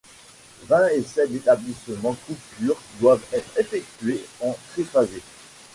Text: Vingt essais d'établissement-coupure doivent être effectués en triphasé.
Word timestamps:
Vingt 0.67 0.89
essais 0.93 1.27
d'établissement-coupure 1.27 2.75
doivent 2.99 3.21
être 3.33 3.59
effectués 3.59 4.25
en 4.39 4.57
triphasé. 4.73 5.21